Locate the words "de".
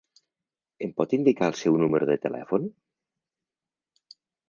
2.13-2.17